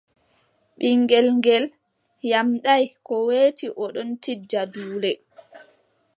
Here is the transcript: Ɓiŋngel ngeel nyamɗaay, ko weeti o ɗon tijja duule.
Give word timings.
Ɓiŋngel 0.79 1.27
ngeel 1.37 1.65
nyamɗaay, 2.27 2.83
ko 3.05 3.13
weeti 3.27 3.65
o 3.83 3.85
ɗon 3.93 4.09
tijja 4.21 4.61
duule. 4.73 5.11